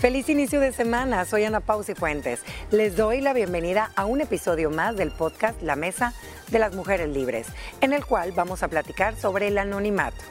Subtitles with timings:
[0.00, 2.42] Feliz inicio de semana, soy Ana Pausi Fuentes.
[2.70, 6.12] Les doy la bienvenida a un episodio más del podcast La Mesa
[6.48, 7.46] de las Mujeres Libres,
[7.80, 10.22] en el cual vamos a platicar sobre el anonimato.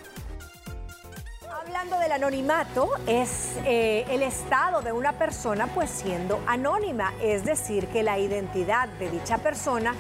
[1.51, 7.88] Hablando del anonimato, es eh, el estado de una persona pues siendo anónima, es decir,
[7.88, 9.95] que la identidad de dicha persona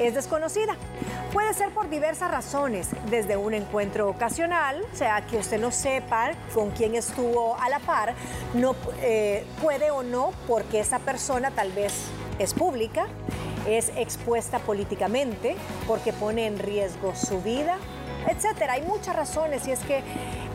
[0.00, 0.76] es desconocida.
[1.32, 6.32] Puede ser por diversas razones, desde un encuentro ocasional, o sea, que usted no sepa
[6.54, 8.14] con quién estuvo a la par,
[8.54, 11.92] no eh, puede o no, porque esa persona tal vez
[12.38, 13.06] es pública,
[13.66, 15.56] es expuesta políticamente,
[15.86, 17.78] porque pone en riesgo su vida,
[18.28, 18.74] etcétera.
[18.74, 20.02] Hay muchas razones y es que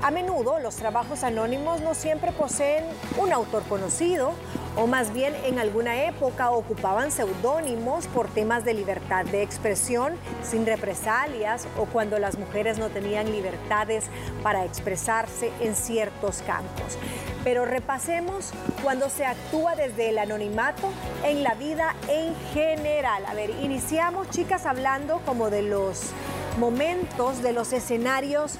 [0.01, 2.83] a menudo los trabajos anónimos no siempre poseen
[3.17, 4.33] un autor conocido
[4.75, 10.65] o más bien en alguna época ocupaban seudónimos por temas de libertad de expresión sin
[10.65, 14.05] represalias o cuando las mujeres no tenían libertades
[14.43, 16.97] para expresarse en ciertos campos.
[17.43, 18.51] Pero repasemos
[18.83, 20.89] cuando se actúa desde el anonimato
[21.23, 23.25] en la vida en general.
[23.25, 26.11] A ver, iniciamos chicas hablando como de los
[26.57, 28.53] momentos, de los escenarios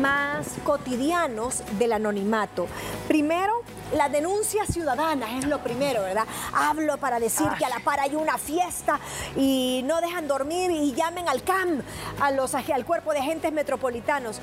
[0.00, 2.66] más cotidianos del anonimato.
[3.08, 3.62] Primero,
[3.94, 6.26] la denuncia ciudadana es lo primero, ¿verdad?
[6.54, 8.98] Hablo para decir que a la par hay una fiesta
[9.36, 11.82] y no dejan dormir y llamen al CAM,
[12.20, 14.40] a los, al cuerpo de agentes metropolitanos.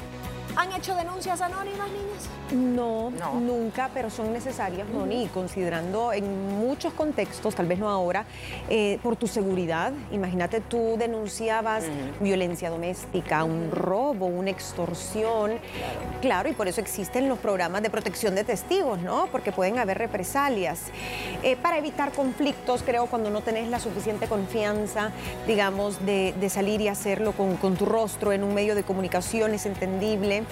[0.60, 2.28] ¿Han hecho denuncias anónimas, niñas?
[2.52, 8.26] No, nunca, pero son necesarias, Moni, considerando en muchos contextos, tal vez no ahora,
[8.70, 9.94] eh, por tu seguridad.
[10.12, 11.86] Imagínate, tú denunciabas
[12.20, 15.60] violencia doméstica, un robo, una extorsión.
[16.20, 16.50] Claro.
[16.50, 19.28] y por eso existen los programas de protección de testigos, ¿no?
[19.32, 20.88] Porque pueden haber represalias.
[21.42, 25.12] Eh, para evitar conflictos, creo, cuando no tenés la suficiente confianza,
[25.48, 29.66] digamos, de, salir y hacerlo con, con tu rostro en un medio de comunicación, es
[29.66, 30.44] entendible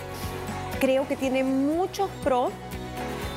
[0.79, 2.51] creo que tiene muchos pros,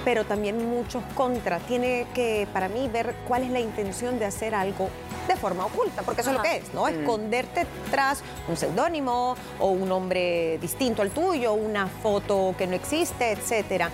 [0.05, 1.63] pero también muchos contras.
[1.63, 4.89] Tiene que, para mí, ver cuál es la intención de hacer algo
[5.29, 6.85] de forma oculta, porque eso es lo que es, ¿no?
[6.85, 6.89] Mm.
[6.89, 13.33] Esconderte tras un seudónimo o un nombre distinto al tuyo, una foto que no existe,
[13.33, 13.91] etcétera.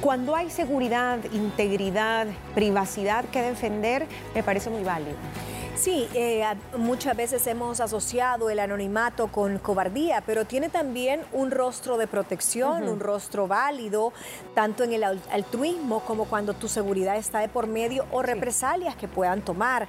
[0.00, 5.16] Cuando hay seguridad, integridad, privacidad que defender, me parece muy válido.
[5.80, 6.44] Sí, eh,
[6.76, 12.86] muchas veces hemos asociado el anonimato con cobardía, pero tiene también un rostro de protección,
[12.86, 14.12] un rostro válido,
[14.54, 19.08] tanto en el altruismo como cuando tu seguridad está de por medio o represalias que
[19.08, 19.88] puedan tomar.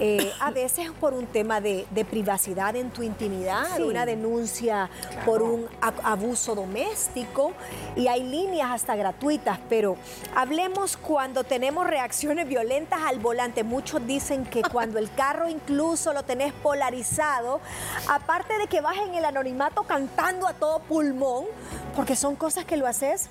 [0.00, 4.90] Eh, a veces por un tema de, privacidad en tu intimidad, una denuncia
[5.24, 5.68] por un
[6.02, 7.52] abuso doméstico
[7.94, 9.96] y hay líneas hasta gratuitas, pero
[10.34, 13.62] hablemos cuando tenemos reacciones violentas al volante.
[13.62, 17.60] Muchos dicen que cuando el carro incluso lo tenés polarizado,
[18.08, 21.44] aparte de que vas en el anonimato cantando a todo pulmón,
[21.94, 23.28] porque son cosas que lo haces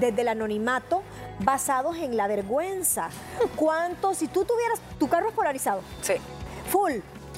[0.00, 1.02] desde el anonimato
[1.40, 3.08] basados en la vergüenza.
[3.56, 5.82] ¿Cuánto, si tú tuvieras, tu carro es polarizado?
[6.02, 6.14] Sí.
[6.70, 6.94] Full.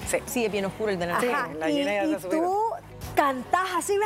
[0.09, 1.21] Sí, sí es bien oscuro el de la,
[1.59, 2.73] la y, y tú
[3.21, 3.99] cantás así,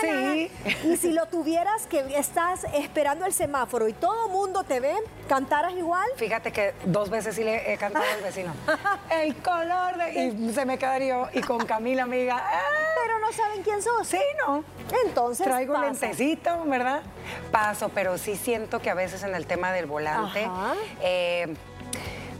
[0.00, 0.50] sí.
[0.84, 4.94] y si lo tuvieras que estás esperando el semáforo y todo mundo te ve,
[5.28, 6.08] ¿cantaras igual?
[6.16, 8.54] Fíjate que dos veces sí le he cantado al vecino.
[9.10, 10.24] el color de...
[10.24, 12.38] Y se me quedaría y con Camila amiga.
[12.38, 12.60] ¡ah!
[13.02, 14.08] Pero no saben quién sos.
[14.08, 14.64] Sí, no.
[15.04, 17.02] Entonces Traigo un lentecito, ¿verdad?
[17.50, 20.48] Paso, pero sí siento que a veces en el tema del volante...
[21.02, 21.54] Eh,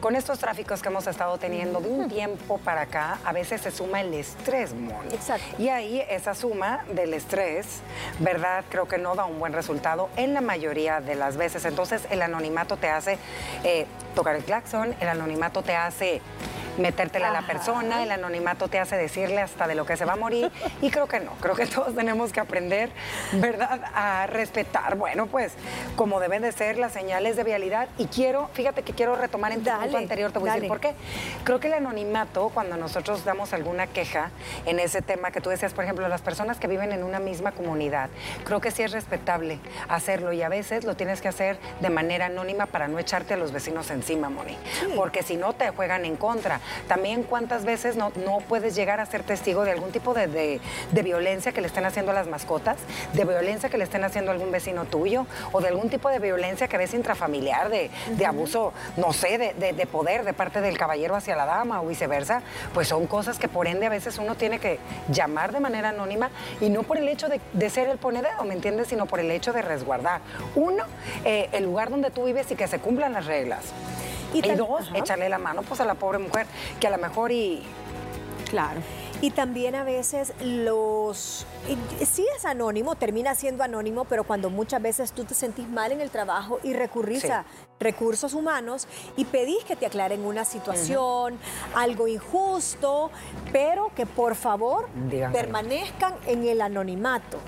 [0.03, 3.71] con estos tráficos que hemos estado teniendo de un tiempo para acá, a veces se
[3.71, 5.15] suma el estrés, Moni.
[5.15, 5.63] Exacto.
[5.63, 7.79] Y ahí esa suma del estrés,
[8.19, 8.65] ¿verdad?
[8.69, 11.65] Creo que no da un buen resultado en la mayoría de las veces.
[11.67, 13.17] Entonces el anonimato te hace
[13.63, 13.87] eh,
[14.17, 16.21] tocar el claxon, el anonimato te hace
[16.78, 20.15] metértela a la persona, el anonimato te hace decirle hasta de lo que se va
[20.15, 20.50] a morir.
[20.81, 22.91] Y creo que no, creo que todos tenemos que aprender,
[23.33, 25.53] ¿verdad?, a respetar, bueno, pues
[25.97, 27.88] como deben de ser las señales de vialidad.
[27.99, 30.81] Y quiero, fíjate que quiero retomar en tu punto anterior, te voy a decir por
[30.81, 30.94] qué.
[31.44, 34.31] Creo que el anonimato, cuando nosotros damos alguna queja
[34.66, 37.53] en ese tema que tú decías, por ejemplo, las personas que viven en una misma
[37.53, 38.10] comunidad,
[38.44, 39.59] creo que sí es respetable
[39.89, 40.33] hacerlo.
[40.33, 43.53] Y a veces lo tienes que hacer de manera anónima para no echarte a los
[43.53, 44.57] vecinos encima, Moni,
[44.97, 46.60] porque si no te juegan en contra.
[46.88, 50.60] También cuántas veces no, no puedes llegar a ser testigo de algún tipo de,
[51.03, 52.76] violencia que le estén haciendo a las mascotas,
[53.12, 56.18] de violencia que le estén haciendo a algún vecino tuyo, o de algún tipo de
[56.18, 57.91] violencia que ves intrafamiliar, de,
[58.26, 62.42] abuso, no sé, de, poder de parte del caballero hacia la dama o viceversa,
[62.72, 64.78] pues son cosas que por ende a veces uno tiene que
[65.09, 66.30] llamar de manera anónima
[66.60, 68.88] y no por el hecho de, ser el ponedero, ¿me entiendes?
[68.88, 70.20] Sino por el hecho de resguardar.
[70.54, 70.84] Uno,
[71.24, 73.64] eh, el lugar donde tú vives y que se cumplan las reglas.
[74.33, 76.47] Y, dos, echarle la mano pues a la pobre mujer,
[76.81, 77.63] que a lo mejor y...
[78.49, 78.81] Claro.
[79.23, 81.47] Y también a veces los...
[82.05, 86.01] Sí es anónimo, termina siendo anónimo, pero cuando muchas veces tú te sentís mal en
[86.01, 87.45] el trabajo y recurrís a
[87.79, 91.39] recursos humanos y pedís que te aclaren una situación,
[91.77, 93.13] algo injusto,
[93.53, 94.89] pero que por favor
[95.33, 97.39] permanezcan en el anonimato.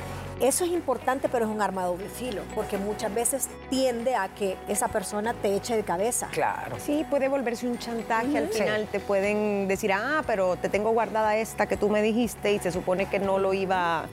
[0.41, 4.29] Eso es importante, pero es un arma de doble filo, porque muchas veces tiende a
[4.29, 6.29] que esa persona te eche de cabeza.
[6.33, 6.77] Claro.
[6.79, 8.39] Sí, puede volverse un chantaje.
[8.39, 12.53] Al final te pueden decir, ah, pero te tengo guardada esta que tú me dijiste
[12.53, 14.07] y se supone que no lo iba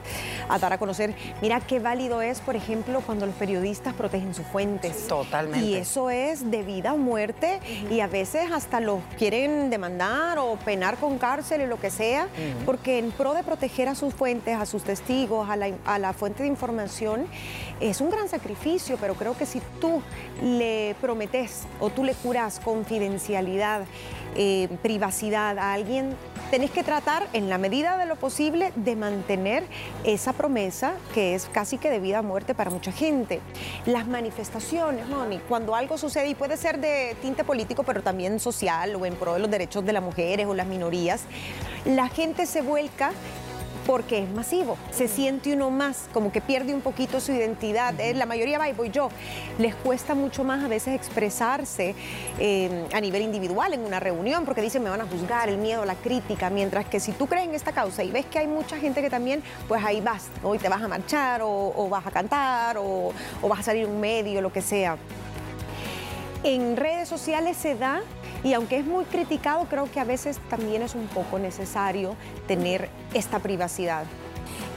[0.50, 1.14] a dar a conocer.
[1.42, 5.08] Mira qué válido es, por ejemplo, cuando los periodistas protegen sus fuentes.
[5.08, 5.66] Totalmente.
[5.66, 7.60] Y eso es de vida o muerte
[7.90, 12.28] y a veces hasta los quieren demandar o penar con cárcel y lo que sea,
[12.66, 16.14] porque en pro de proteger a sus fuentes, a sus testigos, a la, a la
[16.22, 17.26] fuente de información
[17.80, 20.04] es un gran sacrificio, pero creo que si tú
[20.44, 23.86] le prometes o tú le curas confidencialidad,
[24.36, 26.16] eh, privacidad a alguien,
[26.52, 29.64] tenés que tratar en la medida de lo posible de mantener
[30.04, 33.42] esa promesa que es casi que de vida a muerte para mucha gente.
[33.88, 38.96] Las manifestaciones, Moni, cuando algo sucede y puede ser de tinte político, pero también social
[38.96, 41.24] o en pro de los derechos de las mujeres o las minorías,
[41.84, 43.12] la gente se vuelca
[43.86, 44.78] porque es masivo.
[44.92, 48.00] Se siente uno más, como que pierde un poquito su identidad.
[48.00, 49.10] Eh, la mayoría va y voy yo.
[49.58, 51.96] Les cuesta mucho más a veces expresarse
[52.40, 55.86] eh, a nivel individual en una reunión porque dicen me van a juzgar, el miedo,
[55.86, 56.50] la crítica.
[56.50, 59.10] Mientras que si tú crees en esta causa y ves que hay mucha gente que
[59.10, 60.28] también, pues ahí vas.
[60.44, 63.12] Hoy te vas a marchar o, vas a cantar o,
[63.42, 64.98] o vas a salir un medio, lo que sea.
[66.44, 68.02] En redes sociales se da
[68.44, 72.16] y aunque es muy criticado, creo que a veces también es un poco necesario
[72.48, 74.06] tener esta privacidad.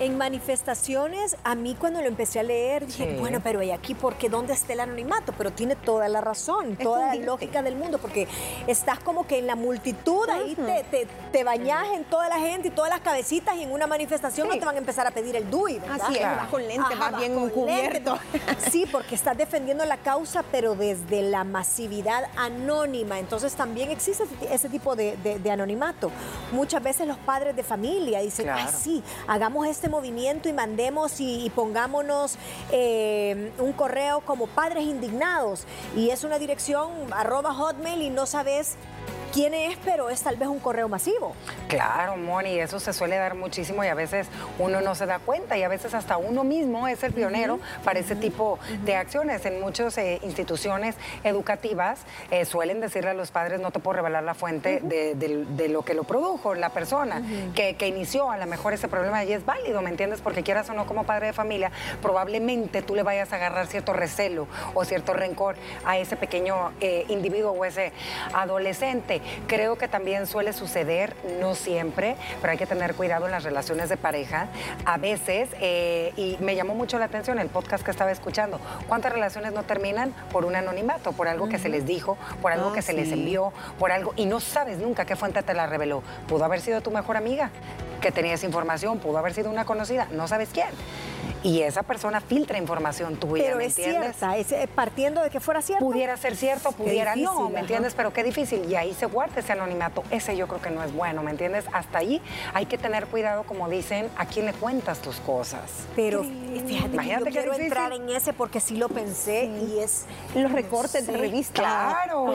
[0.00, 4.16] En manifestaciones, a mí cuando lo empecé a leer, dije, bueno, pero ¿y aquí por
[4.16, 5.32] qué dónde está el anonimato?
[5.38, 8.26] Pero tiene toda la razón, toda la lógica del mundo, porque
[8.66, 12.70] estás como que en la multitud, ahí te, te, bañas en toda la gente y
[12.70, 15.48] todas las cabecitas y en una manifestación no te van a empezar a pedir el
[15.48, 16.00] DUI, ¿verdad?
[16.02, 18.18] Así es, vas con lente, vas bien cubierto.
[18.70, 23.18] Sí, porque estás defendiendo la causa, pero desde la masividad anónima.
[23.18, 26.10] Entonces también existe ese tipo de, anonimato.
[26.52, 31.50] Muchas veces los padres de familia dicen, ay, sí, hagamos este movimiento y mandemos y,
[31.54, 32.36] pongámonos
[32.70, 35.64] eh, un correo como padres indignados.
[35.96, 38.76] Y es una dirección arroba hotmail y no sabes
[39.34, 41.34] quién es, pero es tal vez un correo masivo.
[41.66, 44.28] Claro, Moni, eso se suele dar muchísimo y a veces
[44.60, 47.98] uno no se da cuenta y a veces hasta uno mismo es el pionero para
[47.98, 49.44] ese tipo de acciones.
[49.44, 50.94] En muchas eh, instituciones
[51.24, 51.98] educativas
[52.30, 55.94] eh, suelen decirle a los padres no te puedo revelar la fuente de, lo que
[55.94, 57.20] lo produjo, la persona
[57.56, 60.20] que, inició a lo mejor ese problema y es válido, ¿me entiendes?
[60.20, 63.92] Porque quieras o no como padre de familia, probablemente tú le vayas a agarrar cierto
[63.92, 67.92] recelo o cierto rencor a ese pequeño eh, individuo o ese
[68.32, 69.20] adolescente.
[69.46, 73.88] Creo que también suele suceder, no siempre, pero hay que tener cuidado en las relaciones
[73.88, 74.48] de pareja.
[74.84, 79.12] A veces, eh, y me llamó mucho la atención el podcast que estaba escuchando, ¿cuántas
[79.12, 82.82] relaciones no terminan por un anonimato, por algo que se les dijo, por algo que
[82.82, 86.02] se les envió, por algo, y no sabes nunca qué fuente te la reveló?
[86.28, 87.50] Pudo haber sido tu mejor amiga
[88.00, 90.68] que tenía esa información, pudo haber sido una conocida, no sabes quién
[91.44, 95.60] y esa persona filtra información tuya, Pero es cierta, es, eh, partiendo de que fuera
[95.60, 95.84] cierto.
[95.84, 97.94] Pudiera ser cierto, pudiera no, ¿me entiendes?
[97.94, 98.64] Pero qué difícil.
[98.68, 100.02] Y ahí se guarda ese anonimato.
[100.10, 101.66] Ese yo creo que no es bueno, ¿me entiendes?
[101.72, 102.22] Hasta ahí
[102.54, 105.60] hay que tener cuidado, como dicen, a quién le cuentas tus cosas.
[105.94, 110.06] Pero fíjate, Imagínate yo quiero entrar en ese porque sí lo pensé y es...
[110.34, 111.60] Los recortes de revista.
[111.60, 112.32] Claro.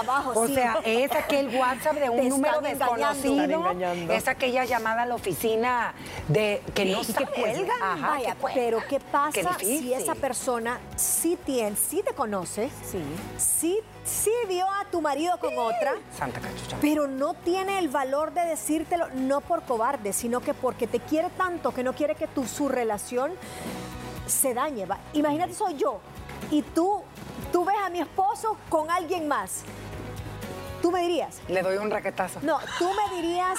[0.00, 3.74] abajo, o sea, es aquel WhatsApp de un número desconocido.
[4.10, 5.92] Es aquella llamada a la oficina
[6.28, 7.74] de que no se cuelga.
[7.82, 8.21] Ajá,
[8.54, 12.70] pero ¿qué pasa si esa persona sí tiene, sí te conoce,
[13.38, 16.76] sí, sí, vio a tu marido con otra, Santa cachucha.
[16.80, 21.30] pero no tiene el valor de decírtelo, no por cobarde, sino que porque te quiere
[21.30, 23.32] tanto que no quiere que tu, su relación
[24.26, 24.86] se dañe.
[25.12, 26.00] Imagínate, soy yo
[26.50, 27.02] y tú,
[27.52, 29.62] tú ves a mi esposo con alguien más.
[30.80, 31.40] Tú me dirías.
[31.48, 32.40] Le doy un raquetazo.
[32.42, 33.58] No, tú me dirías,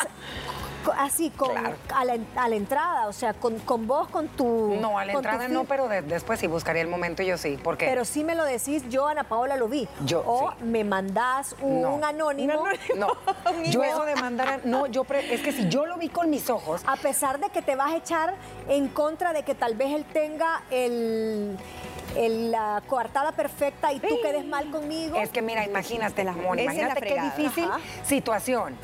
[0.91, 4.77] así con a, la, entrada, o sea, con, con vos, con tu...
[4.79, 7.85] No, a la entrada no, pero después sí buscaría el momento yo sí, porque...
[7.85, 9.87] Pero sí me lo decís, yo Ana Paola lo vi.
[10.05, 12.65] Yo, o me mandás un, anónimo.
[12.95, 13.07] No,
[13.69, 16.81] yo eso de mandar, no, yo, es que si yo lo vi con mis ojos...
[16.85, 18.35] A pesar de que te vas a echar
[18.67, 21.57] en contra de que tal vez él tenga el
[22.15, 25.17] la coartada perfecta y tú quedes mal conmigo.
[25.17, 27.67] Es que mira, imagínate, la imagínate qué difícil
[28.05, 28.77] situación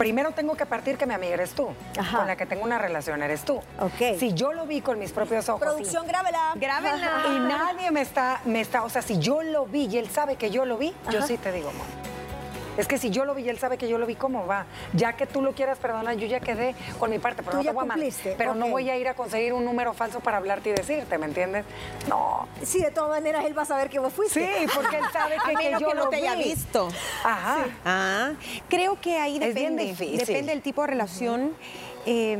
[0.00, 3.22] primero tengo que partir que mi amiga eres tú, con la que tengo una relación
[3.22, 3.58] eres tú.
[3.78, 4.18] Ok.
[4.18, 5.60] Si yo lo vi con mis propios ojos.
[5.60, 6.54] Producción, grábela.
[6.54, 7.24] Grábela.
[7.34, 10.36] Y nadie me está, me está, o sea, si yo lo vi y él sabe
[10.36, 12.19] que yo lo vi, yo sí te digo, amor
[12.80, 14.64] Es que si yo lo vi y él sabe que yo lo vi, ¿cómo va?
[14.94, 17.62] Ya que tú lo quieras perdonar, yo ya quedé con mi parte, pero, Tú no,
[17.62, 20.20] ya te voy a cumpliste, pero no voy a ir a conseguir un número falso
[20.20, 21.64] para hablarte y decirte, ¿me entiendes?
[22.08, 22.48] No.
[22.62, 24.40] Sí, de todas maneras él va a saber que vos fuiste.
[24.60, 26.44] Sí, porque él sabe A que, que menos yo que no lo te haya vi.
[26.44, 26.88] visto.
[27.24, 27.66] Ajá.
[27.84, 28.32] Ah,
[28.68, 29.84] creo que ahí Es bien depende.
[29.84, 30.18] difícil.
[30.18, 31.54] Depende del tipo de relación.
[32.06, 32.38] Eh,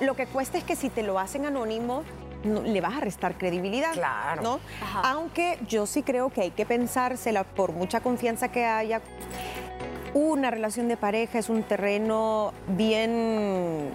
[0.00, 2.02] lo que cuesta es que si te lo hacen anónimo,
[2.44, 3.92] no- le vas a restar credibilidad.
[3.92, 4.42] Claro.
[4.42, 4.60] ¿no?
[4.82, 5.02] Ajá.
[5.10, 9.00] Aunque yo sí creo que hay que pensársela por mucha confianza que haya.
[10.18, 13.88] Una relación de pareja es un terreno bien,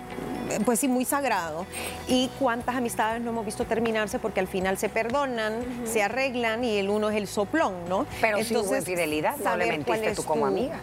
[0.63, 1.65] pues sí, muy sagrado.
[2.08, 6.77] Y cuántas amistades no hemos visto terminarse porque al final se perdonan, se arreglan y
[6.77, 8.06] el uno es el soplón, ¿no?
[8.22, 10.80] Pero si hubo Entonces, infidelidad, no le mentiste tú como tu- amiga.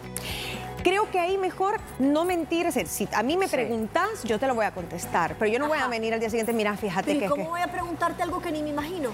[0.83, 2.71] Creo que ahí mejor no mentir.
[2.71, 3.55] Si a mí me Sí.
[3.55, 5.35] preguntas, yo te lo voy a contestar.
[5.39, 7.27] Pero yo no voy a venir al día siguiente, mira, fíjate Pero ¿y que.
[7.29, 9.09] cómo que- voy a preguntarte algo que ni me imagino?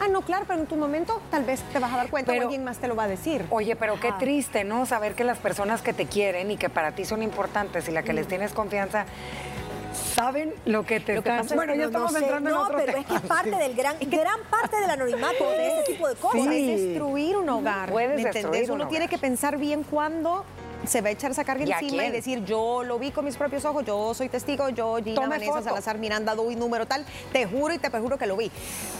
[0.00, 2.44] Ah, no, claro, pero en tu momento tal vez te vas a dar cuenta Pero-
[2.44, 3.44] o alguien más te lo va a decir.
[3.50, 4.18] Oye, pero qué Ajá.
[4.18, 4.86] triste, ¿no?
[4.86, 8.02] Saber que las personas que te quieren y que para ti son importantes y la
[8.02, 9.04] que les tienes confianza
[10.14, 12.24] saben lo que te Lo que pasa es Bueno, que ya no- estamos no sé,
[12.24, 12.98] entrando en no, otro pero tema.
[13.00, 16.40] es que es parte del gran, gran parte del anonimato de este tipo de cosas.
[16.40, 16.46] Sí.
[16.46, 17.90] Puedes destruir un hogar.
[17.90, 18.88] Puedes ¿me destruir un Uno hogar.
[18.88, 20.44] tiene que pensar bien cuándo
[20.86, 23.24] se va a echar esa carga ¿Y a encima y decir yo lo vi con
[23.24, 25.64] mis propios ojos, yo soy testigo, yo Gina Tome Vanessa foto.
[25.64, 28.50] Salazar Miranda doy número tal, te juro y te perjuro que lo vi.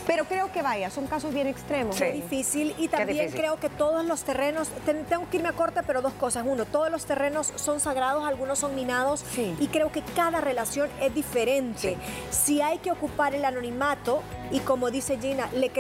[0.07, 1.97] Pero creo que vaya, son casos bien extremos.
[1.97, 2.05] Sí.
[2.05, 3.41] Qué difícil y también difícil.
[3.41, 6.45] creo que todos los terrenos, ten- tengo que irme a corte, pero dos cosas.
[6.47, 9.55] Uno, todos los terrenos son sagrados, algunos son minados Sí.
[9.59, 11.97] y creo que cada relación es diferente.
[12.31, 15.71] Si hay que ocupar el anonimato y como dice Gina, le,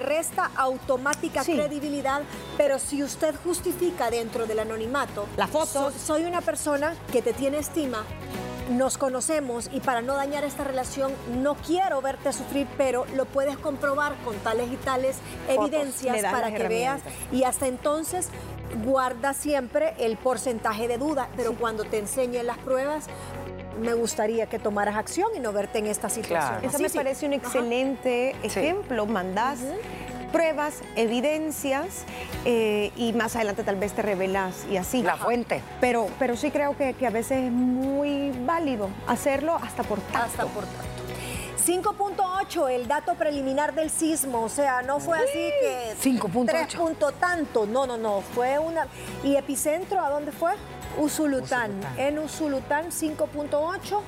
[0.00, 1.54] resta automática Sí.
[1.54, 2.22] credibilidad,
[2.56, 5.70] pero si usted justifica dentro del anonimato, Las fotos.
[5.70, 8.04] "So- soy una persona que te tiene estima,
[8.70, 13.56] nos conocemos y para no dañar esta relación no quiero verte sufrir, pero lo puedes
[13.58, 15.16] comprobar con tales y tales
[15.46, 15.68] Fotos.
[15.68, 18.28] evidencias para que veas y hasta entonces
[18.84, 23.06] guarda siempre el porcentaje de duda, pero cuando te enseñen las pruebas
[23.80, 26.60] me gustaría que tomaras acción y no verte en esta situación.
[26.60, 26.68] Claro.
[26.68, 26.96] Eso me sí.
[26.96, 27.42] parece un Ajá.
[27.42, 29.06] excelente ejemplo.
[29.06, 29.60] Mandás
[30.32, 32.04] pruebas, evidencias
[32.44, 35.02] eh, y más adelante tal vez te revelas y así.
[35.02, 35.62] La fuente.
[35.80, 40.18] Pero, pero sí creo que, que a veces es muy válido hacerlo hasta por tacto.
[40.18, 40.96] Hasta por tanto.
[41.66, 46.46] 5.8, el dato preliminar del sismo, o sea, no fue así que 5.8.
[46.46, 48.86] 3 punto tanto, no, no, no, fue una...
[49.24, 50.52] ¿Y epicentro a dónde fue?
[50.98, 51.98] Usulután, Usulután.
[51.98, 54.00] en Usulután 5.8.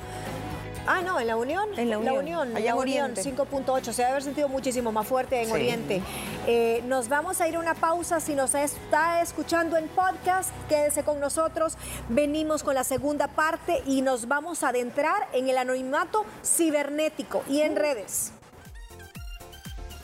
[0.87, 1.69] Ah, no, en la Unión.
[1.77, 3.21] En la Unión, allá la en Unión, Oriente.
[3.21, 3.93] 5.8.
[3.93, 5.51] Se debe haber sentido muchísimo más fuerte en Sí.
[5.51, 6.01] Oriente.
[6.47, 8.19] Eh, nos vamos a ir a una pausa.
[8.19, 11.77] Si nos está escuchando en podcast, quédese con nosotros.
[12.07, 17.61] Venimos con la segunda parte y nos vamos a adentrar en el anonimato cibernético y
[17.61, 18.31] en redes.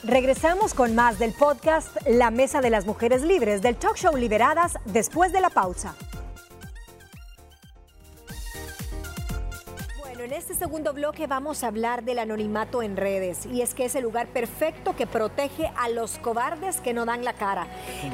[0.04, 4.74] Regresamos con más del podcast La Mesa de las Mujeres Libres del talk show Liberadas
[4.86, 5.96] después de la pausa.
[10.26, 13.94] En este segundo bloque vamos a hablar del anonimato en redes y es que es
[13.94, 17.68] el lugar perfecto que protege a los cobardes que no dan la cara.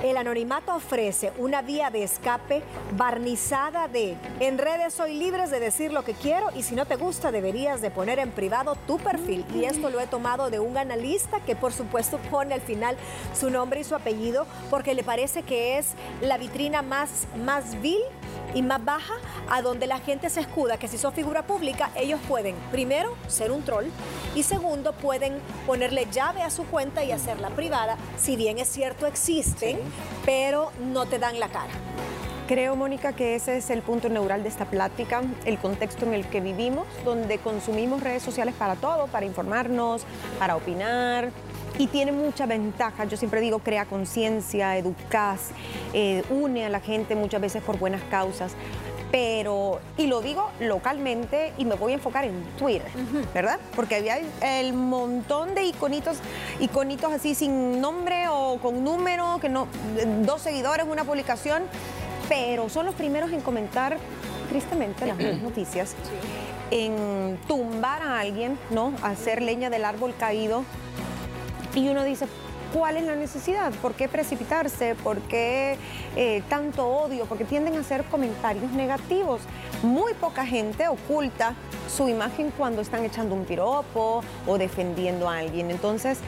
[0.03, 2.63] El anonimato ofrece una vía de escape
[2.98, 6.98] barnizada de en redes soy libre de decir lo que quiero y si no te
[6.98, 10.77] gusta deberías de poner en privado tu perfil y esto lo he tomado de un
[10.77, 12.98] analista que por supuesto pone al final
[13.34, 15.88] su nombre y su apellido porque le parece que es
[16.22, 18.01] la vitrina más, más vil
[18.53, 19.13] y más baja
[19.50, 23.51] a donde la gente se escuda que si sos figura pública ellos pueden primero ser
[23.51, 23.88] un troll
[24.36, 29.08] y segundo pueden ponerle llave a su cuenta y hacerla privada si bien es cierto
[29.08, 29.79] existen
[30.25, 31.74] pero no te dan la cara
[32.51, 36.25] Creo, Mónica, que ese es el punto neural de esta plática, el contexto en el
[36.25, 40.01] que vivimos, donde consumimos redes sociales para todo, para informarnos,
[40.38, 41.31] para opinar.
[41.78, 45.50] Y tiene mucha ventaja, yo siempre digo, crea conciencia, educas,
[45.94, 48.56] eh, une a la gente muchas veces por buenas causas.
[49.12, 52.88] Pero, y lo digo localmente y me voy a enfocar en Twitter,
[53.34, 53.60] ¿verdad?
[53.75, 56.18] Porque había el montón de iconitos,
[56.62, 59.68] iconitos así sin nombre o con número, que no,
[60.22, 61.63] dos seguidores, una publicación,
[62.30, 63.98] pero son los primeros en comentar,
[64.48, 65.94] tristemente, las malas noticias,
[66.72, 68.94] en tumbar a alguien, ¿no?
[69.04, 70.63] Hacer leña del árbol caído.
[71.74, 72.28] Y uno dice,
[72.74, 73.72] ¿cuál es la necesidad?
[73.82, 74.96] ¿Por qué precipitarse?
[74.96, 75.78] ¿Por qué
[76.16, 77.25] eh, tanto odio?
[77.25, 79.42] Porque tienden a hacer comentarios negativos.
[79.84, 81.56] Muy poca gente oculta
[81.90, 85.72] su imagen cuando están echando un piropo o defendiendo a alguien.
[85.72, 86.20] Entonces,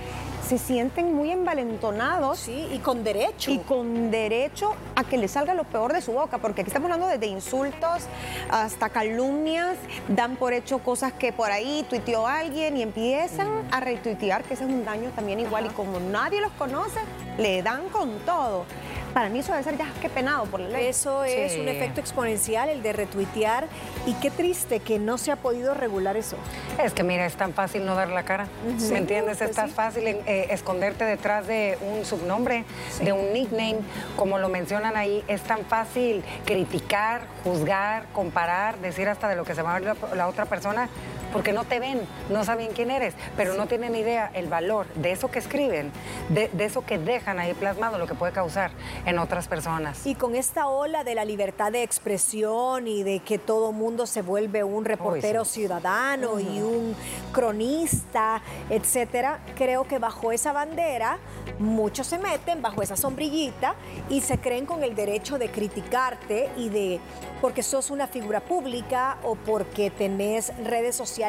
[0.57, 5.55] se sienten muy envalentonados sí y con derecho y con derecho a que le salga
[5.55, 8.03] lo peor de su boca, porque aquí estamos hablando desde insultos
[8.51, 9.77] hasta calumnias,
[10.09, 14.65] dan por hecho cosas que por ahí tuiteó alguien y empiezan a retuitear, que ese
[14.65, 16.99] es un daño también igual, y como nadie los conoce,
[17.39, 18.65] le dan con todo.
[19.13, 20.87] Para mí eso debe ser ya que penado por la ley.
[20.87, 23.67] Eso es un efecto exponencial, el de retuitear.
[24.07, 26.35] Y qué triste que no se ha podido regular eso.
[26.83, 28.47] Es que mira, es tan fácil no dar la cara.
[28.89, 29.41] ¿Me entiendes?
[29.41, 32.65] es tan fácil eh, esconderte detrás de un subnombre,
[33.01, 33.79] de un nickname,
[34.15, 35.23] como lo mencionan ahí.
[35.27, 39.95] Es tan fácil criticar, juzgar, comparar, decir hasta de lo que se va a ver
[40.15, 40.89] la otra persona
[41.33, 41.99] porque no te ven,
[42.29, 45.91] no saben quién eres, pero no tienen idea el valor de eso que escriben,
[46.29, 48.71] de, eso que dejan ahí plasmado, lo que puede causar
[49.05, 50.05] en otras personas.
[50.05, 54.21] Y con esta ola de la libertad de expresión y de que todo mundo se
[54.21, 56.95] vuelve un reportero ciudadano y un
[57.31, 61.17] cronista, etcétera, creo que bajo esa bandera
[61.57, 63.75] muchos se meten bajo esa sombrillita
[64.09, 66.99] y se creen con el derecho de criticarte y de
[67.41, 71.22] porque sos una figura pública o porque tenés redes sociales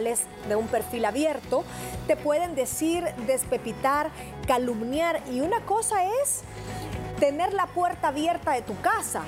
[0.49, 1.65] de un perfil abierto,
[2.07, 4.11] te pueden decir, despepitar,
[4.47, 6.43] calumniar y una cosa es
[7.19, 9.23] tener la puerta abierta de tu casa.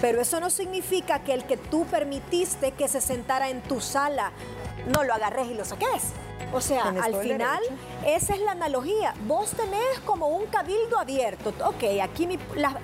[0.00, 4.32] Pero eso no significa que el que tú permitiste que se sentara en tu sala
[4.94, 6.12] no lo agarres y lo saques.
[6.52, 7.60] O sea, al final,
[8.06, 9.14] esa es la analogía.
[9.26, 11.52] Vos tenés como un cabildo abierto.
[11.64, 12.78] Ok, aquí mi, la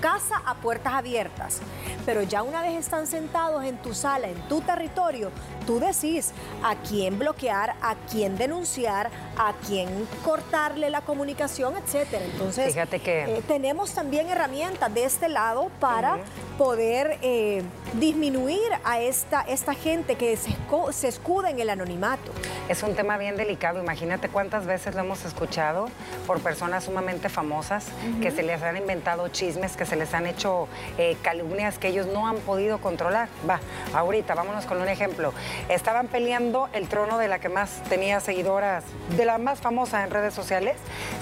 [0.00, 1.60] casa a puertas abiertas.
[2.06, 5.30] Pero ya una vez están sentados en tu sala, en tu territorio,
[5.66, 6.32] tú decís
[6.62, 9.88] a quién bloquear, a quién denunciar, a quién
[10.24, 12.24] cortarle la comunicación, etcétera.
[12.24, 13.24] Entonces, Fíjate que...
[13.24, 16.18] Eh, tenemos también herramientas de este lado para
[16.56, 17.62] poder eh,
[17.94, 20.56] disminuir a esta, esta gente que se,
[20.92, 22.32] se escuda en el anonimato.
[22.68, 23.80] Es un tema bien delicado.
[23.80, 25.88] Imagínate cuántas veces lo hemos escuchado
[26.26, 27.86] por personas sumamente famosas
[28.22, 32.06] que se les han inventado chismes, que se les han hecho eh, calumnias que ellos
[32.06, 33.28] no han podido controlar.
[33.48, 33.60] Va,
[33.94, 35.32] ahorita, vámonos con un ejemplo.
[35.68, 38.84] Estaban peleando el trono de la que más tenía seguidoras,
[39.16, 40.76] de la más famosa en redes sociales,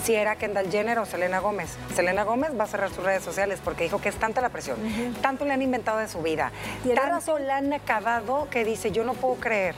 [0.05, 1.76] si era Kendall Jenner o Selena Gómez.
[1.95, 4.76] Selena Gómez va a cerrar sus redes sociales porque dijo que es tanta la presión,
[5.23, 6.50] tanto le han inventado de su vida,
[6.95, 9.75] tanto le han acabado que dice, yo no puedo creer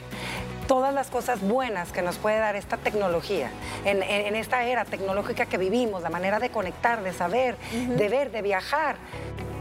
[0.69, 3.49] todas las cosas buenas que nos puede dar esta tecnología,
[3.85, 8.43] en, esta era tecnológica que vivimos, la manera de conectar, de saber, de ver, de
[8.43, 8.97] viajar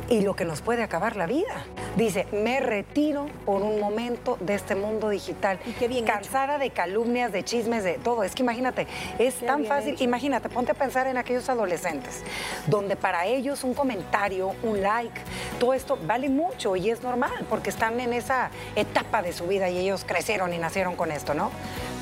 [0.09, 1.65] y lo que nos puede acabar la vida.
[1.97, 5.59] Dice, me retiro por un momento de este mundo digital.
[5.67, 8.25] Y qué bien Cansada de calumnias, de chismes, de todo.
[8.25, 8.87] Es que imagínate,
[9.19, 9.97] es tan fácil.
[10.01, 12.23] Imagínate, ponte a pensar en aquellos adolescentes,
[12.67, 15.21] donde para ellos un comentario, un like,
[15.61, 19.69] todo esto vale mucho y es normal, porque están en esa etapa de su vida
[19.69, 21.51] y ellos crecieron y nacieron con esto, ¿no?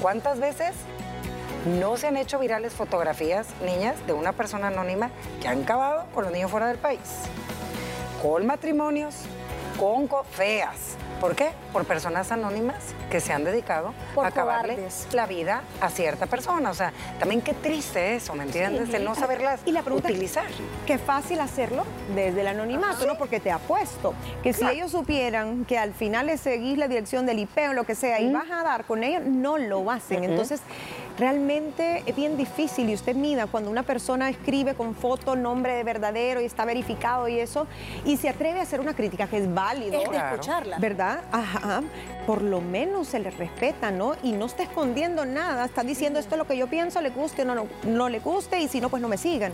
[0.00, 0.74] ¿Cuántas veces
[1.80, 6.24] no se han hecho virales fotografías, niñas, de una persona anónima que han acabado con
[6.24, 7.00] los niños fuera del país?
[8.22, 9.14] Con matrimonios,
[9.78, 10.96] con feas.
[11.20, 11.50] ¿Por qué?
[11.72, 12.76] Por personas anónimas
[13.10, 14.76] que se han dedicado a acabarle
[15.12, 16.70] la vida a cierta persona.
[16.70, 18.92] O sea, también qué triste eso, ¿me entiendes?
[18.92, 20.46] El no saberlas y la utilizar.
[20.86, 23.16] Qué fácil hacerlo desde el anonimato, ¿no?
[23.16, 27.38] Porque te apuesto que si ellos supieran que al final le seguís la dirección del
[27.38, 30.24] IP o lo que sea y vas a dar con ellos, no lo hacen.
[30.24, 30.60] Entonces,
[31.18, 35.84] realmente es bien difícil y usted mida cuando una persona escribe con foto, nombre de
[35.84, 37.66] verdadero y está verificado y eso,
[38.04, 40.00] y se atreve a hacer una crítica que es válido.
[40.00, 40.78] Es de escucharla.
[40.78, 41.05] ¿Verdad?
[41.32, 41.82] Ajá.
[42.26, 44.14] Por lo menos se le respeta, ¿no?
[44.22, 47.42] Y no está escondiendo nada, está diciendo esto es lo que yo pienso, le guste
[47.42, 49.52] o no, no, no le guste, y si no, pues no me sigan.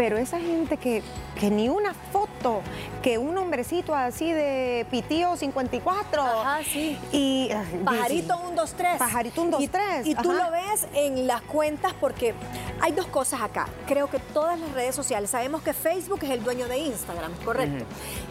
[0.00, 1.02] Pero esa gente que,
[1.38, 2.62] que ni una foto,
[3.02, 6.22] que un hombrecito así de pitío 54.
[6.22, 6.96] Ajá, sí.
[7.12, 7.50] Y,
[7.84, 8.96] pajarito 123.
[8.98, 10.06] Pajarito 123.
[10.06, 12.32] Y, y tú lo ves en las cuentas porque
[12.80, 13.68] hay dos cosas acá.
[13.86, 17.84] Creo que todas las redes sociales, sabemos que Facebook es el dueño de Instagram, correcto.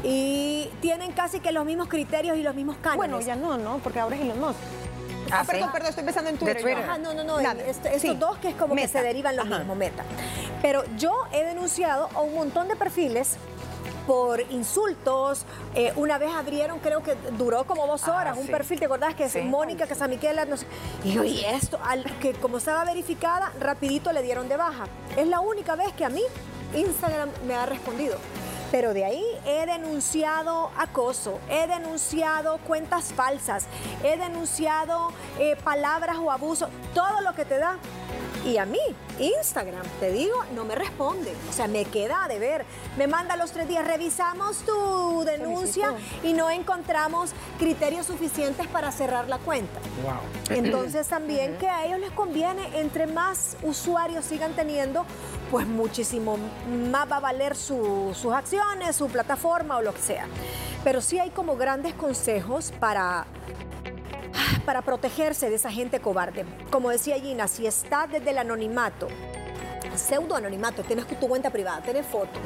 [0.03, 2.97] Y tienen casi que los mismos criterios y los mismos cánones.
[2.97, 3.77] Bueno, ya no, ¿no?
[3.77, 4.57] Porque ahora es Elon Musk.
[5.31, 6.77] Ah, perdón, perdón, estoy pensando en Twitter.
[6.77, 7.39] Ajá, no, no, no.
[7.39, 10.03] estos dos que es como que se derivan los mismos, meta.
[10.61, 13.37] Pero yo he denunciado a un montón de perfiles
[14.09, 15.45] por insultos.
[15.75, 19.13] Eh, una vez abrieron, creo que duró como dos ah, horas, un perfil, ¿te acordás?
[19.13, 20.65] Que es Mónica Casamiquela, no sé.
[21.03, 24.85] Y yo, y esto, al, que como estaba verificada, rapidito le dieron de baja.
[25.15, 26.23] Es la única vez que a mí
[26.75, 28.17] Instagram me ha respondido.
[28.71, 33.65] Pero de ahí he denunciado acoso, he denunciado cuentas falsas,
[34.03, 37.77] he denunciado eh, palabras o abuso, todo lo que te da.
[38.45, 38.79] Y a mí,
[39.19, 41.33] Instagram, te digo, no me responde.
[41.49, 42.65] O sea, me queda de ver.
[42.97, 49.27] Me manda los tres días, revisamos tu denuncia y no encontramos criterios suficientes para cerrar
[49.27, 49.79] la cuenta.
[50.49, 55.05] Entonces también que a ellos les conviene, entre más usuarios sigan teniendo,
[55.51, 56.37] pues muchísimo
[56.91, 60.27] más va a valer sus acciones, su plataforma o lo que sea.
[60.83, 63.25] Pero sí hay como grandes consejos para
[64.65, 66.45] para protegerse de esa gente cobarde.
[66.69, 69.07] Como decía Gina, si está desde el anonimato,
[69.95, 72.39] pseudo anonimato, tienes tu cuenta privada, tienes foto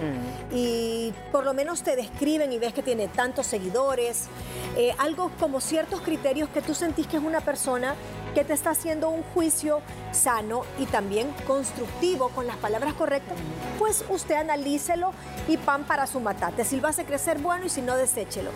[0.52, 4.28] y por lo menos te describen y ves que tiene tantos seguidores,
[4.78, 7.96] eh, algo como ciertos criterios que tú sentís que es una persona
[8.34, 13.38] que te está haciendo un juicio sano y también constructivo con las palabras correctas,
[13.80, 15.12] pues usted analícelo
[15.48, 16.66] y pan para su matate.
[16.66, 18.52] Si lo hace crecer, bueno, y si no, deséchelo.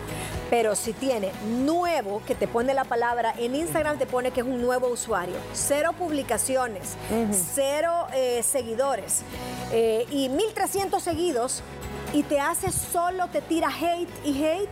[0.50, 4.46] Pero si tiene nuevo, que te pone la palabra, en Instagram te pone que es
[4.46, 6.96] un nuevo usuario, cero publicaciones,
[7.54, 9.22] cero eh, seguidores
[9.72, 11.62] eh, y 1300 seguidos
[12.12, 14.70] y te hace solo, te tira hate y hate,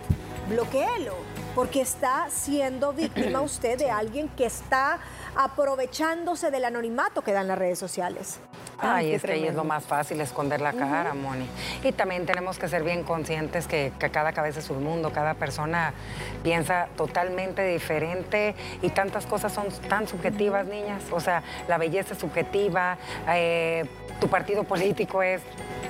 [0.48, 4.98] bloqueelo porque está siendo víctima usted de alguien que está
[5.34, 8.40] aprovechándose del anonimato que dan las redes sociales.
[8.78, 11.48] Ay, es que ahí es lo más fácil esconder la cara, Moni.
[11.82, 15.94] Y también tenemos que ser bien conscientes que, cada cabeza es un mundo, cada persona
[16.42, 21.04] piensa totalmente diferente y tantas cosas son tan subjetivas, niñas.
[21.10, 23.86] O sea, la belleza es subjetiva, eh,
[24.20, 25.42] tu partido político es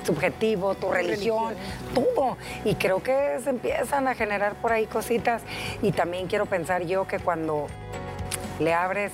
[0.05, 1.53] subjetivo, tu religión,
[1.93, 2.37] todo.
[2.63, 5.41] Y creo que se empiezan a generar por ahí cositas.
[5.81, 7.67] Y también quiero pensar yo que cuando
[8.59, 9.11] le abres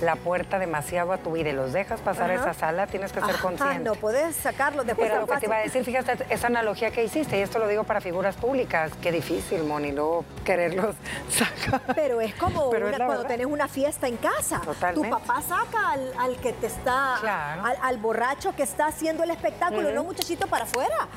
[0.00, 3.20] la puerta demasiado a tu vida y los dejas pasar a esa sala, tienes que
[3.20, 3.80] ser consciente.
[3.80, 5.08] no puedes sacarlo después.
[5.08, 7.68] Pero lo que te iba a decir, fíjate, esa analogía que hiciste, y esto lo
[7.68, 10.94] digo para figuras públicas, qué difícil, Moni, no quererlos
[11.30, 11.94] sacar.
[11.94, 14.60] Pero es como cuando tenés una fiesta en casa.
[14.94, 20.04] Tu papá saca al, que te está, al, borracho que está haciendo el espectáculo, no
[20.04, 21.08] muchachito para afuera.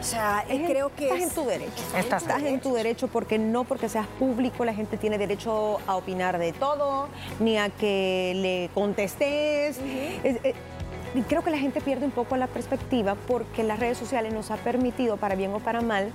[0.00, 1.82] O sea, creo que estás en tu derecho.
[1.96, 6.38] Estás, en tu derecho porque no porque seas público la gente tiene derecho a opinar
[6.38, 7.08] de todo,
[7.40, 9.78] ni a que le contestes.
[9.82, 10.54] Eh,
[11.28, 14.56] creo que la gente pierde un poco la perspectiva porque las redes sociales nos ha
[14.56, 16.12] permitido, para bien o para mal,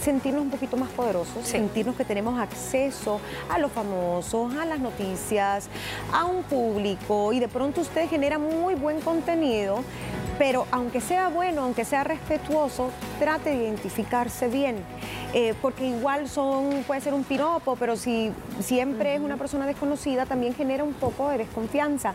[0.00, 5.68] sentirnos un poquito más poderosos, sentirnos que tenemos acceso a los famosos, a las noticias,
[6.12, 9.84] a un público y de pronto usted genera muy buen contenido,
[10.40, 14.76] pero aunque sea bueno, aunque sea respetuoso, trate de identificarse bien.
[15.34, 20.24] Eh, porque igual son, puede ser un piropo, pero si siempre es una persona desconocida,
[20.24, 22.14] también genera un poco de desconfianza.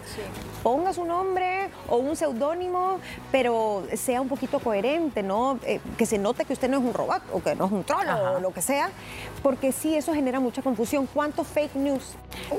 [0.63, 2.99] Ponga su nombre o un seudónimo,
[3.31, 5.59] pero sea un poquito coherente, ¿no?
[5.63, 7.83] Eh, que se note que usted no es un robot o que no es un
[7.83, 8.89] troll o lo que sea,
[9.43, 11.07] porque sí, eso genera mucha confusión.
[11.13, 12.15] ¿Cuántos fake news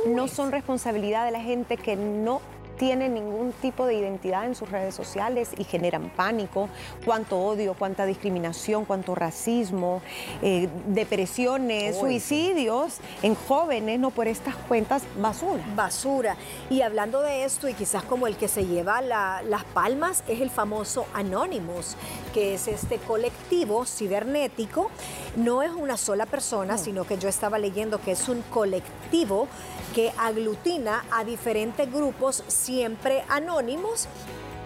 [0.06, 2.40] no son responsabilidad de la gente que no
[2.76, 6.68] tienen ningún tipo de identidad en sus redes sociales y generan pánico,
[7.04, 10.02] cuánto odio, cuánta discriminación, cuánto racismo,
[10.42, 15.62] eh, depresiones, suicidios en jóvenes, no por estas cuentas basura.
[15.74, 16.36] Basura.
[16.70, 20.50] Y hablando de esto, y quizás como el que se lleva las palmas, es el
[20.50, 21.96] famoso Anonymous,
[22.32, 24.90] que es este colectivo cibernético.
[25.36, 29.48] No es una sola persona, sino que yo estaba leyendo que es un colectivo
[29.94, 34.08] que aglutina a diferentes grupos siempre anónimos.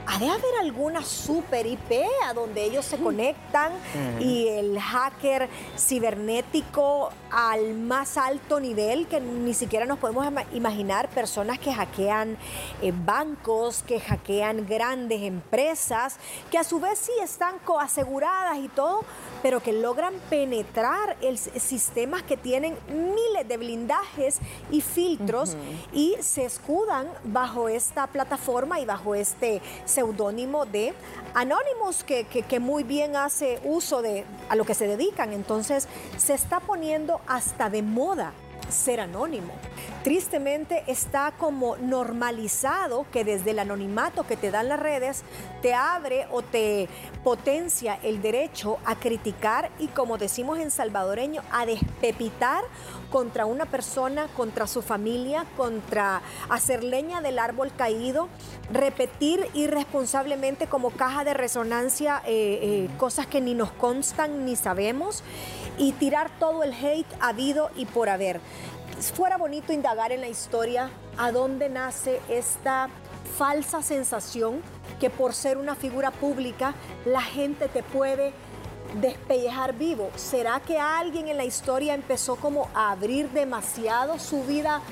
[0.07, 1.93] Ha de haber alguna super IP
[2.27, 3.73] a donde ellos se conectan
[4.19, 11.61] y el hacker cibernético al más alto nivel que ni siquiera nos podemos imaginar personas
[11.61, 12.39] que hackean
[12.83, 16.17] eh, bancos, que hackean grandes empresas,
[16.51, 19.05] que a su vez sí están coaseguradas y todo,
[19.43, 24.39] pero que logran penetrar el, sistemas que tienen miles de blindajes
[24.71, 25.57] y filtros
[25.93, 30.95] y se escudan bajo esta plataforma y bajo este seudónimo de
[31.35, 35.33] Anonymous, que, que, muy bien hace uso de a lo que se dedican.
[35.33, 38.33] Entonces, se está poniendo hasta de moda
[38.71, 39.53] ser anónimo.
[40.03, 45.23] Tristemente está como normalizado que desde el anonimato que te dan las redes
[45.61, 46.89] te abre o te
[47.23, 52.65] potencia el derecho a criticar y como decimos en salvadoreño, a despepitar
[53.11, 58.29] contra una persona, contra su familia, contra hacer leña del árbol caído,
[58.73, 65.23] repetir irresponsablemente como caja de resonancia eh, eh, cosas que ni nos constan ni sabemos
[65.81, 68.41] y tirar todo el hate habido y por haber.
[69.15, 72.91] Fuera bonito indagar en la historia a dónde nace esta
[73.39, 74.61] falsa sensación
[75.01, 76.75] que por ser una figura pública
[77.07, 78.35] la gente te puede
[79.01, 80.11] despellejar vivo.
[80.17, 84.83] ¿Será que alguien en la historia empezó como a abrir demasiado su vida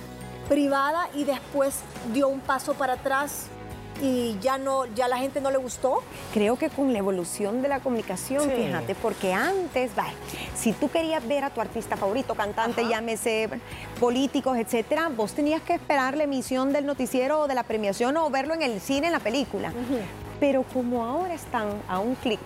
[0.48, 1.80] privada y después
[2.14, 3.48] dio un paso para atrás
[4.00, 6.02] y ya no, ya la gente no le gustó?
[6.32, 9.90] Creo que con la evolución de la comunicación, fíjate, porque antes,
[10.54, 13.48] si tú querías ver a tu artista favorito, cantante, llámese
[14.00, 18.30] políticos, etcétera, vos tenías que esperar la emisión del noticiero o de la premiación o
[18.30, 19.72] verlo en el cine, en la película.
[20.40, 22.40] Pero como ahora están a un clic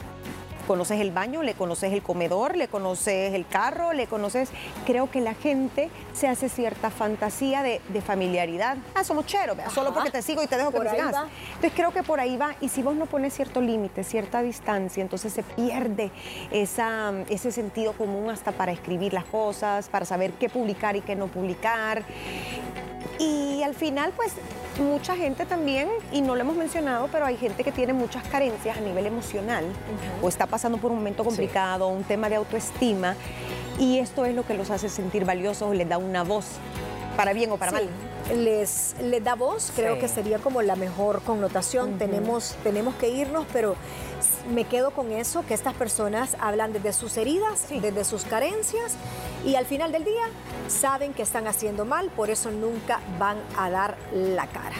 [0.62, 4.50] conoces el baño, le conoces el comedor, le conoces el carro, le conoces...
[4.86, 8.76] Creo que la gente se hace cierta fantasía de, familiaridad.
[8.94, 11.14] Ah, somos cheros, solo porque te sigo y te dejo que me sigas.
[11.46, 12.54] Entonces creo que por ahí va.
[12.60, 16.10] Y si vos no pones cierto límite, cierta distancia, entonces se pierde
[16.50, 21.14] esa, ese sentido común hasta para escribir las cosas, para saber qué publicar y qué
[21.14, 22.04] no publicar.
[23.22, 24.32] Y al final, pues
[24.80, 28.76] mucha gente también, y no lo hemos mencionado, pero hay gente que tiene muchas carencias
[28.76, 29.64] a nivel emocional
[30.20, 33.14] o está pasando por un momento complicado, un tema de autoestima,
[33.78, 36.46] y esto es lo que los hace sentir valiosos, les da una voz,
[37.16, 37.88] para bien o para mal.
[38.34, 41.98] Les, les da voz, creo que sería como la mejor connotación.
[41.98, 43.76] tenemos, tenemos que irnos, pero
[44.50, 48.96] me quedo con eso, que estas personas hablan desde sus heridas, desde sus carencias
[49.44, 50.24] y al final del día
[50.68, 54.76] saben que están haciendo mal, por eso nunca van a dar la cara.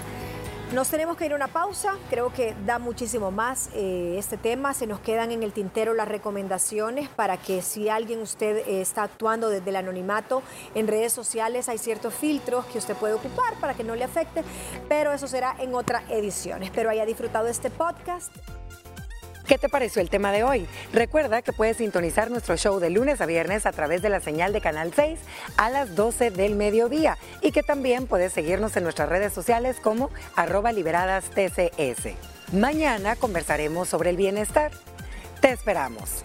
[0.72, 4.72] Nos tenemos que ir a una pausa, creo que da muchísimo más eh, este tema,
[4.72, 9.03] se nos quedan en el tintero las recomendaciones para que si alguien usted eh, está
[9.03, 10.42] actuando desde el anonimato
[10.75, 14.44] en redes sociales, hay ciertos filtros que usted puede ocupar para que no le afecte,
[14.88, 16.62] pero eso será en otra edición.
[16.62, 18.35] Espero haya disfrutado este podcast.
[19.47, 20.67] ¿Qué te pareció el tema de hoy?
[20.93, 24.53] Recuerda que puedes sintonizar nuestro show de lunes a viernes a través de la señal
[24.53, 25.19] de Canal 6
[25.57, 30.11] a las 12 del mediodía y que también puedes seguirnos en nuestras redes sociales como
[30.37, 32.15] arroba liberadas TCS.
[32.53, 34.71] Mañana conversaremos sobre el bienestar.
[35.41, 36.23] Te esperamos.